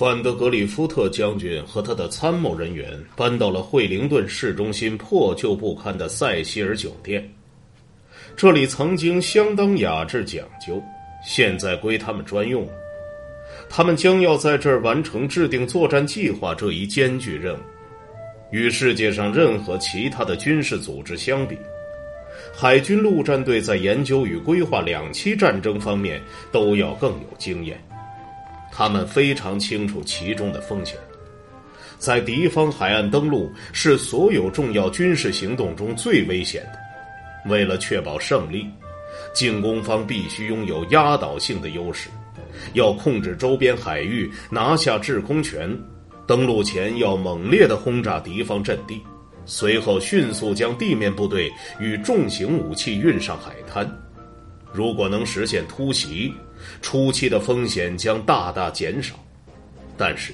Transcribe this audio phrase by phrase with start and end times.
[0.00, 7.30] 范德格里夫特将军和他的参谋人员搬到了惠灵顿市中心破旧不堪的塞西尔酒店。
[8.34, 10.82] 这里曾经相当雅致讲究，
[11.22, 12.66] 现在归他们专用。
[13.68, 17.60] 他们将要在这儿完成制定作战计划这一艰巨任务。
[18.52, 21.58] 与世界上任何其他的军事组织相比，
[22.54, 26.18] 海军陆战队在研究与规划两栖战争方面
[26.50, 27.78] 都要更有经验。
[28.80, 30.96] 他们非常清楚其中的风险，
[31.98, 37.50] 在敌方海岸登陆是所有重要军事行动中最危险的。
[37.50, 38.66] 为了确保胜利，
[39.34, 42.08] 进攻方必须拥有压倒性的优势，
[42.72, 45.78] 要控制周边海域，拿下制空权。
[46.26, 49.02] 登陆前要猛烈的轰炸敌方阵地，
[49.44, 53.86] 随后迅速将地面部队与重型武器运上海滩。
[54.72, 56.32] 如果能实现突袭，
[56.80, 59.14] 初期的风险将大大减少，
[59.96, 60.32] 但是，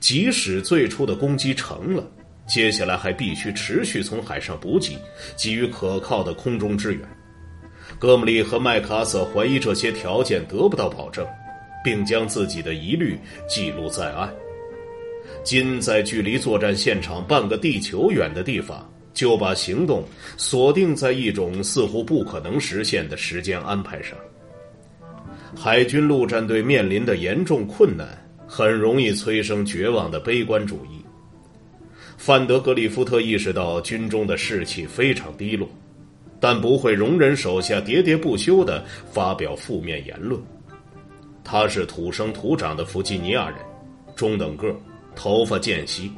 [0.00, 2.04] 即使最初的攻击成了，
[2.46, 4.98] 接下来还必须持续从海上补给，
[5.36, 7.00] 给予可靠的空中支援。
[7.98, 11.26] 戈姆利和麦克阿瑟怀疑这些条件得不到保证，
[11.84, 14.32] 并将自己的疑虑记录在案。
[15.42, 20.04] 今在距离作战现场半个地球远的地方，就把行动
[20.36, 24.18] 锁定在一种似乎不可能实现的时间安排上。
[25.56, 28.08] 海军陆战队面临的严重困难，
[28.46, 31.02] 很容易催生绝望的悲观主义。
[32.18, 35.68] 范德格里夫特意识到军中的士气非常低落，
[36.40, 40.40] 但不会容忍手下喋喋不休的发表负面言论。
[41.44, 43.58] 他是土生土长的弗吉尼亚人，
[44.16, 44.74] 中等个，
[45.14, 46.10] 头发间稀，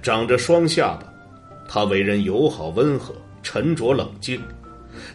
[0.00, 1.12] 长着双下巴。
[1.72, 4.42] 他为人友好温和，沉着冷静，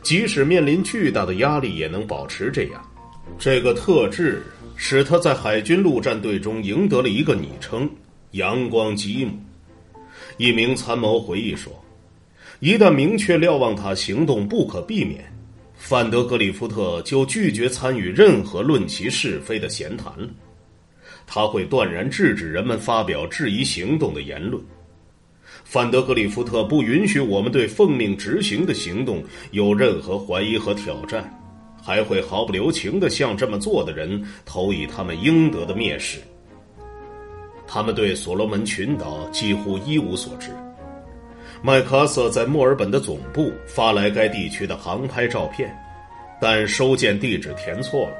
[0.02, 2.82] 即使面临巨大的压力，也能保持这样。
[3.38, 4.42] 这个特质
[4.78, 7.90] 使他在海军陆战队中赢得了一个昵称
[8.32, 9.34] “阳光吉姆”。
[10.40, 11.74] 一名参谋回忆说
[12.62, 15.30] ：“一旦明确瞭望他行动不可避免，
[15.76, 20.30] 范德格里夫特就拒绝参与任何论其是非的闲谈了。
[21.28, 24.64] 他会断然制止人们发表质疑行动的言论。
[25.66, 29.22] 范德格里夫特不允许我们对奉命执行的行动
[29.52, 31.30] 有任何怀疑和挑战。”
[31.86, 36.18] 还会毫不留情的向这么做的人投以他们应得的蔑视。
[37.68, 40.50] 他们对所罗门群岛几乎一无所知。
[41.62, 45.72] 麦克阿瑟在墨尔本的总部发来该地区的航拍照片，
[46.42, 48.16] 但收件地址填错了，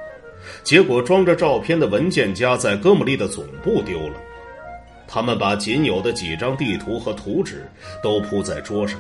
[0.64, 4.22] 结果装着照片的文件夹在哥姆利的总部丢了。
[5.08, 7.70] 他们把仅有的几张地图和图纸
[8.04, 9.00] 都铺在桌上，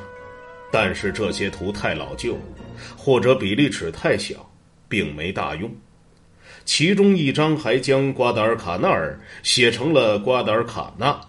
[0.71, 2.37] 但是这些图太老旧，
[2.97, 4.49] 或者比例尺太小。
[4.87, 5.69] 并没大用，
[6.63, 11.19] 其中一张还将瓜达尔卡纳尔写成了瓜达尔卡纳，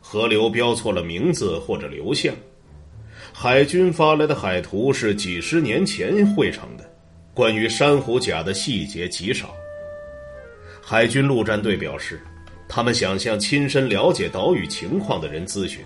[0.00, 2.34] 河流标错了名字或者流向。
[3.34, 6.90] 海军发来的海图是几十年前绘成的，
[7.34, 9.54] 关于珊瑚甲的细节极少。
[10.82, 12.22] 海军陆战队表示，
[12.68, 15.84] 他们想向亲身了解岛屿情况的人咨询。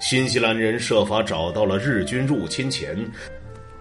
[0.00, 2.96] 新西兰人设法找到了日军入侵前。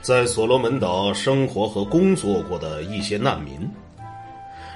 [0.01, 3.69] 在所罗门岛生活和工作过的一些难民，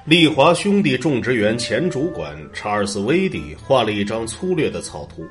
[0.03, 5.25] 利华兄弟种植园前主管查尔斯·威迪画了一张粗略的草图，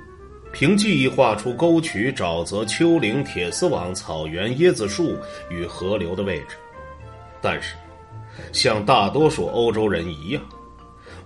[0.51, 5.15] 凭记忆画出沟渠、沼泽、丘陵、铁丝网、草原、椰子树
[5.51, 6.57] 与河流的位置。
[7.43, 7.75] 但是，
[8.51, 10.43] 像大多数欧洲人一样，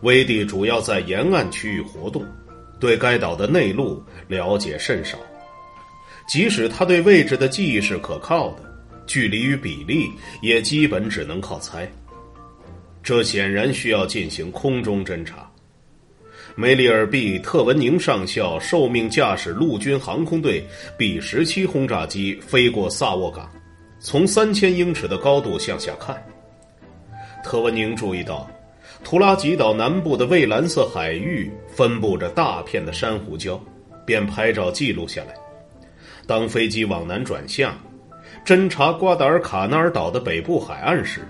[0.06, 2.24] 威帝主要在沿岸区域活动，
[2.78, 5.18] 对该岛的内陆了解甚少。
[6.28, 8.62] 即使他对位置的记忆是可靠的，
[9.04, 10.08] 距离与比例
[10.42, 11.90] 也基本只能靠猜。
[13.02, 15.50] 这显然需要进行空中侦察。
[16.54, 20.64] 梅里尔 ·B· 特文宁上校受命驾驶陆军航空队
[20.96, 23.50] B 十七轰炸机飞过萨沃港，
[23.98, 26.16] 从三千英尺的高度向下看。
[27.42, 28.48] 特文宁注意到，
[29.04, 33.58] 图拉吉岛南部的蔚蓝色海域分布着大片的珊瑚礁，
[34.04, 35.34] 便拍照记录下来。
[36.26, 37.78] 当飞机往南转向，
[38.44, 41.20] 侦察瓜达尔卡纳尔岛的北部海岸时，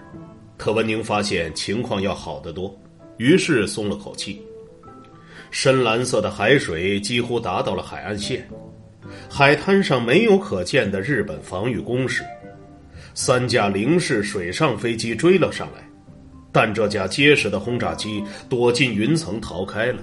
[0.56, 2.74] 特文宁发现情况要好得多，
[3.18, 4.40] 于是松了口气。
[5.50, 8.48] 深蓝色的海水几乎达到了海岸线，
[9.28, 12.24] 海滩上没有可见的日本防御工事。
[13.12, 15.86] 三架零式水上飞机追了上来，
[16.56, 19.98] 但这架结实的轰炸机躲进云层逃开了，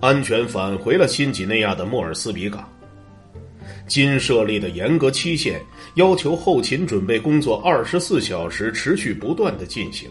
[0.00, 2.66] 安全返回了新几内亚的莫尔斯比港。
[3.86, 5.60] 金设立的严格期限
[5.96, 10.08] 要求后勤准备工作二十四小时持续不断的进行，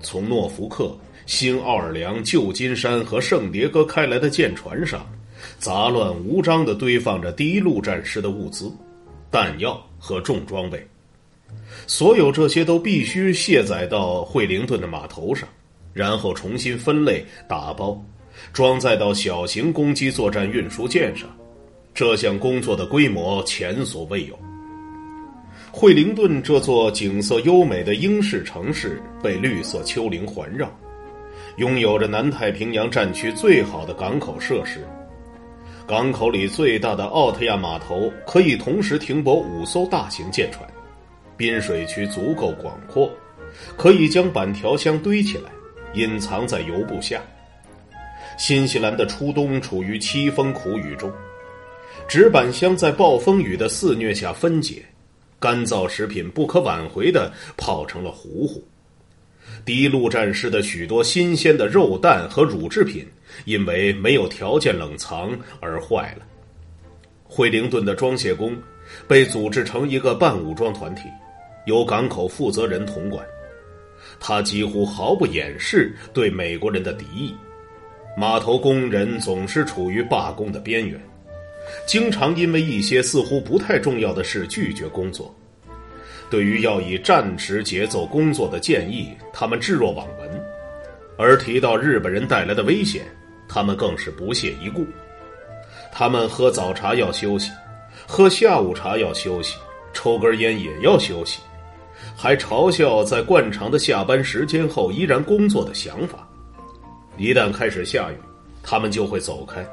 [0.00, 0.92] 从诺福克、
[1.24, 5.06] 新奥尔良、旧金山和圣迭戈开来的舰船上，
[5.56, 8.68] 杂乱无章地堆放着第一陆战师的物资、
[9.30, 10.84] 弹药和重装备。
[11.86, 15.48] 所有这些都必须卸载到惠灵顿的码头上，
[15.92, 18.00] 然后重新分类、打包，
[18.52, 21.28] 装载到小型攻击作战运输舰上。
[21.92, 24.38] 这项工作的规模前所未有。
[25.72, 30.68] 惠灵顿这座景色优美的英式城市被绿色丘陵环绕，
[31.58, 34.86] 拥有着南太平洋战区最好的港口设施。
[35.86, 40.64] 港口里最大的奥特亚码头可以同时停泊五艘大型舰船，
[41.40, 43.10] 滨水区足够广阔，
[43.74, 45.50] 可以将板条箱堆起来，
[45.94, 47.18] 隐藏在油布下。
[48.36, 51.10] 新西兰的初冬处于凄风苦雨中，
[52.06, 54.84] 纸板箱在暴风雨的肆虐下分解。
[55.38, 58.62] 干燥食品不可挽回的泡成了糊糊。
[59.64, 63.06] 第陆战师的许多新鲜的肉蛋和乳制品，
[63.46, 66.26] 因为没有条件冷藏而坏了。
[67.24, 68.54] 惠灵顿的装卸工
[69.08, 71.04] 被组织成一个半武装团体，
[71.66, 73.24] 由港口负责人统管。
[74.18, 77.34] 他几乎毫不掩饰对美国人的敌意。
[78.16, 81.00] 码头工人总是处于罢工的边缘。
[81.86, 85.32] 经常因为一些似乎不太重要的事拒绝工作。
[86.28, 90.28] 对于要以战时节奏工作的建议，他们置若罔闻；
[91.16, 93.04] 而提到日本人带来的危险，
[93.48, 94.84] 他们更是不屑一顾。
[95.92, 97.50] 他们喝早茶要休息，
[98.06, 99.56] 喝下午茶要休息，
[99.92, 101.40] 抽根烟也要休息，
[102.16, 106.28] 还嘲笑在惯常的下班时间后依然工作的想法。
[107.16, 108.14] 一旦开始下雨，
[108.62, 109.66] 他们就会走开。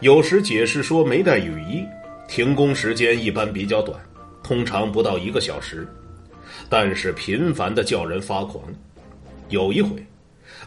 [0.00, 1.84] 有时解释说没带雨衣，
[2.28, 3.98] 停工时间一般比较短，
[4.42, 5.86] 通常不到一个小时，
[6.68, 8.62] 但是频繁的叫人发狂。
[9.48, 10.04] 有一回，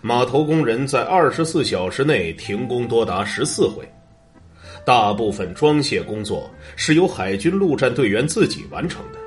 [0.01, 3.87] 码头工人在二十四小时内停工多达十四回，
[4.85, 9.19] 大部分装卸工作是由海军陆战队员自己完成的，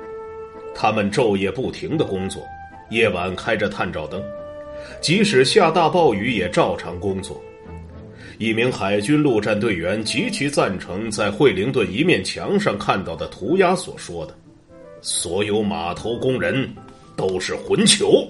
[0.75, 2.45] 他们昼夜不停的工作，
[2.89, 4.21] 夜晚开着探照灯，
[5.01, 7.41] 即使下大暴雨也照常工作。
[8.37, 14.35] 一名海军陆战队员极其赞成在惠灵顿一面墙上看到的涂鸦所说的
[15.01, 16.69] ：“所有码头工人
[17.15, 18.27] 都是混球。”